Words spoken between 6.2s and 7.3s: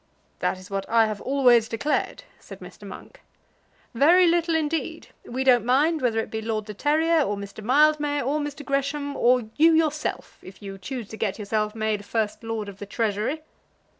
be Lord de Terrier,